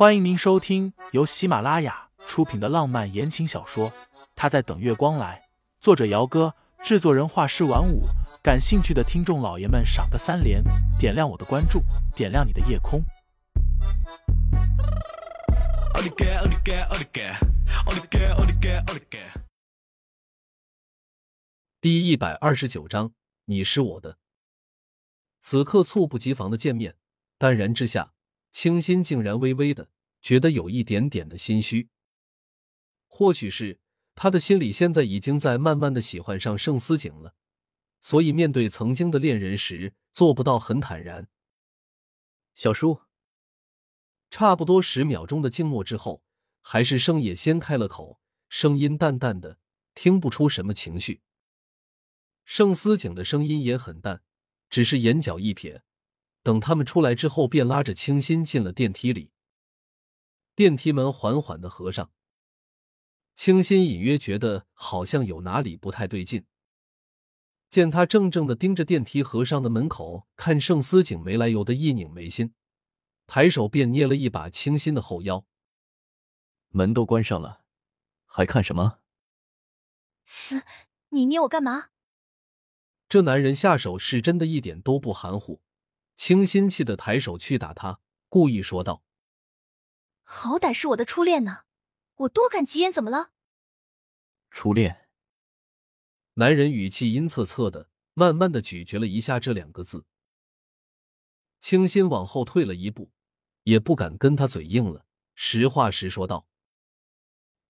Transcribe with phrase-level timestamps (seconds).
[0.00, 3.90] 欢迎您收听由喜马拉雅出品的浪漫言情小说
[4.34, 5.38] 《他在等月光来》，
[5.78, 8.04] 作者：姚哥，制作人：画师晚舞。
[8.42, 10.64] 感兴趣的听众老爷们，赏个三连，
[10.98, 11.82] 点亮我的关注，
[12.16, 13.04] 点亮你的夜空。
[21.78, 23.12] 第一百二十九章，
[23.44, 24.16] 你是我的。
[25.40, 26.94] 此刻猝不及防的见面，
[27.36, 28.14] 淡然之下。
[28.50, 29.90] 清新竟然微微的
[30.20, 31.88] 觉得有一点点的心虚，
[33.06, 33.80] 或许是
[34.14, 37.34] 他的心里现在已经在慢慢的喜欢上盛思景了，
[38.00, 41.28] 所以面对曾经的恋人时做不到很坦然。
[42.54, 43.00] 小叔，
[44.30, 46.22] 差不多十秒钟的静默之后，
[46.60, 49.58] 还是盛野先开了口，声音淡淡的，
[49.94, 51.22] 听不出什么情绪。
[52.44, 54.22] 盛思景的声音也很淡，
[54.68, 55.82] 只是眼角一瞥。
[56.42, 59.30] 等他们出来之后，便拉着清新进了电梯里。
[60.54, 62.10] 电梯门缓缓的合上，
[63.34, 66.44] 清新隐约觉得好像有哪里不太对劲。
[67.68, 72.52] 见他怔怔的盯着电梯合上的门口，看盛思景没来由的一拧眉心，
[73.26, 75.46] 抬手便捏了一把清新的后腰。
[76.70, 77.62] 门都关上了，
[78.26, 78.98] 还看什么？
[80.24, 80.62] 思，
[81.10, 81.90] 你捏我干嘛？
[83.08, 85.62] 这男人下手是真的一点都不含糊。
[86.20, 89.02] 清新气的抬手去打他，故意说道
[90.22, 91.62] ：“好歹是我的初恋呢，
[92.16, 93.30] 我多看几眼怎么了？”
[94.52, 95.08] 初恋。
[96.34, 100.04] 男人语气阴恻恻的，慢慢的咀嚼了一下这两个字。
[101.58, 103.10] 清新往后退了一步，
[103.62, 106.46] 也不敢跟他嘴硬了，实话实说道：“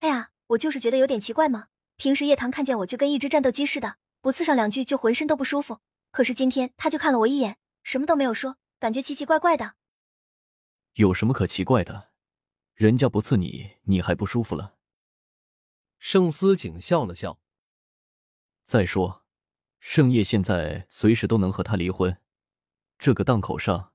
[0.00, 1.68] 哎呀，我就是觉得有点奇怪嘛。
[1.94, 5.78] 平时叶棠看见我就跟一只战斗机似的，不刺上两句就浑身都不舒服。
[6.10, 9.76] 可是今天他就看了我一眼。”什么都没有说，感觉奇奇怪怪的。
[10.94, 12.10] 有什么可奇怪的？
[12.74, 14.76] 人家不刺你，你还不舒服了？
[15.98, 17.40] 盛思景笑了笑。
[18.64, 19.24] 再说，
[19.80, 22.16] 盛夜现在随时都能和他离婚，
[22.98, 23.92] 这个档口上，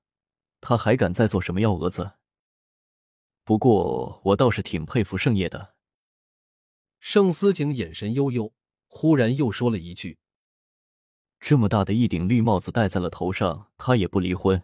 [0.60, 2.12] 他还敢再做什么幺蛾子？
[3.42, 5.74] 不过我倒是挺佩服盛夜的。
[6.98, 8.52] 盛思景眼神悠悠，
[8.86, 10.18] 忽然又说了一句。
[11.38, 14.62] 这么大的一顶绿帽子戴在了头上，他也不离婚。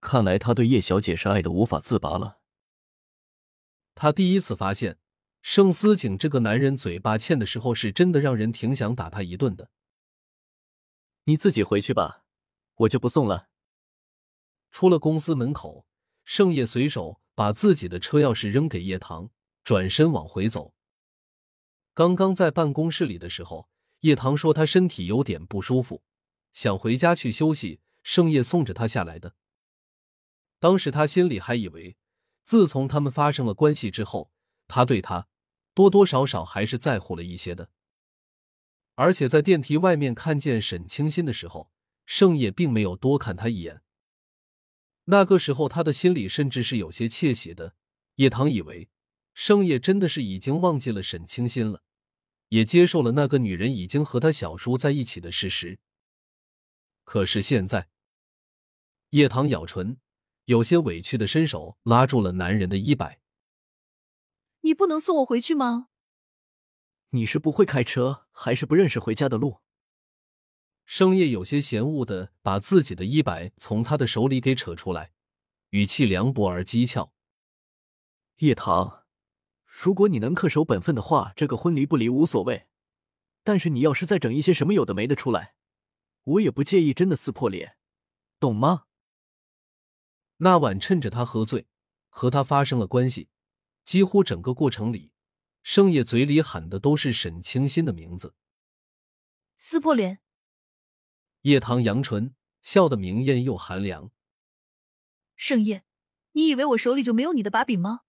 [0.00, 2.38] 看来他对叶小姐是爱的无法自拔了。
[3.94, 4.98] 他第一次发现，
[5.40, 9.70] 盛思景这个男人嘴巴欠的时候，是真的让人挺想打他一顿的。
[11.24, 12.24] 你自己回去吧，
[12.74, 13.48] 我就不送了。
[14.70, 15.86] 出了公司门口，
[16.24, 19.30] 盛夜随手把自己的车钥匙扔给叶棠，
[19.64, 20.74] 转身往回走。
[21.94, 23.70] 刚刚在办公室里的时候。
[24.06, 26.04] 叶棠说：“他身体有点不舒服，
[26.52, 27.80] 想回家去休息。
[28.04, 29.34] 盛夜送着他下来的。
[30.60, 31.96] 当时他心里还以为，
[32.44, 34.30] 自从他们发生了关系之后，
[34.68, 35.26] 他对他
[35.74, 37.70] 多多少少还是在乎了一些的。
[38.94, 41.72] 而且在电梯外面看见沈清心的时候，
[42.04, 43.82] 盛夜并没有多看他一眼。
[45.06, 47.74] 那个时候，他的心里甚至是有些窃喜的。
[48.14, 48.88] 叶棠以为，
[49.34, 51.82] 盛夜真的是已经忘记了沈清心了。”
[52.48, 55.78] 也接受了那个女人已经和他小叔在一起的事实。
[57.04, 57.88] 可是现在，
[59.10, 59.98] 叶棠咬唇，
[60.46, 63.20] 有些委屈的伸手拉住了男人的衣摆
[64.62, 65.88] ：“你不能送我回去吗？
[67.10, 69.60] 你是不会开车，还是不认识回家的路？”
[70.84, 75.12] 盛夜有些嫌恶的把自己的衣摆从他的手里给扯出来，
[75.70, 77.10] 语气凉薄而讥诮
[78.38, 79.04] ：“叶棠。”
[79.78, 82.66] 如果你能恪守本分的话，这个婚离不离无所谓。
[83.44, 85.54] 但是你要是再整一些什么有的没的出来，
[86.24, 87.76] 我也不介意真的撕破脸，
[88.40, 88.86] 懂吗？
[90.38, 91.66] 那晚趁着他喝醉，
[92.08, 93.28] 和他发生了关系，
[93.84, 95.12] 几乎整个过程里，
[95.62, 98.34] 盛夜嘴里喊的都是沈清新的名字。
[99.58, 100.20] 撕破脸。
[101.42, 104.10] 叶棠扬唇，笑得明艳又寒凉。
[105.36, 105.84] 盛夜，
[106.32, 108.04] 你以为我手里就没有你的把柄吗？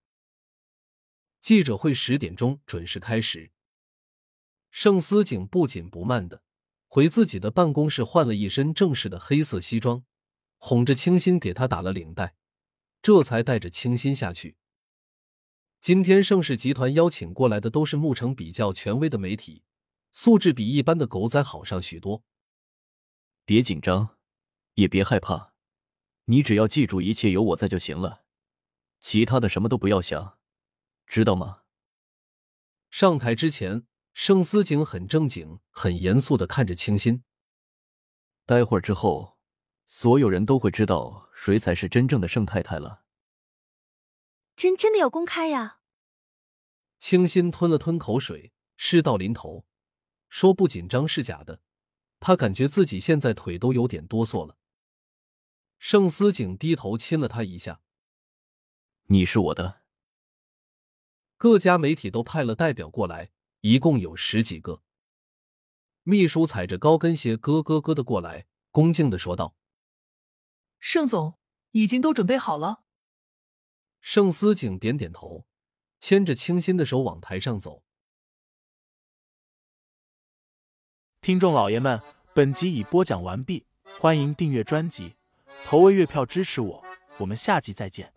[1.47, 3.51] 记者会十点钟准时开始。
[4.69, 6.44] 盛思景不紧不慢的
[6.88, 10.03] 回自己的办公室，换了一身正式的黑色西装，
[10.57, 12.35] 哄着清新给他打了领带，
[13.01, 14.57] 这才带着清新下去。
[15.79, 19.63] 今天盛世集团邀请过来的都是牧城比较权威的媒体，
[20.11, 22.25] 素质比一般的狗仔好上许多。
[23.45, 24.17] 别紧张，
[24.73, 25.53] 也别害怕，
[26.25, 28.25] 你只要记住一切有我在就行了，
[28.99, 30.37] 其他的什么都不要想。
[31.07, 31.63] 知道吗？
[32.92, 37.24] 上台之前，盛思景很正经、很严肃的看着清新。
[38.45, 39.38] 待会儿之后，
[39.88, 43.06] 所有人都会知道谁才是真正的盛太太了。
[44.56, 45.80] 真真的要公开呀？
[46.98, 49.65] 清新吞了吞口水，事到临头，
[50.30, 51.62] 说不紧张是假的。
[52.19, 54.57] 他感觉自己现在腿都有点哆嗦了。
[55.77, 57.81] 盛思景低头亲了他一下。
[59.06, 59.81] 你是我的。
[61.38, 63.30] 各家媒体都派了代表过来，
[63.62, 64.81] 一共有十几个。
[66.01, 69.56] 秘书踩着高跟鞋咯咯咯的过来，恭敬的说道
[70.80, 71.38] ：“盛总，
[71.72, 72.84] 已经都准备好了。”
[74.01, 75.45] 盛思景点点头，
[76.00, 77.83] 牵着清新的手往台上走。
[81.22, 82.01] 听众老爷们，
[82.33, 83.68] 本集已播讲完毕，
[84.00, 85.16] 欢迎订阅专辑，
[85.66, 86.83] 投喂月票支持我，
[87.19, 88.12] 我们下集再见。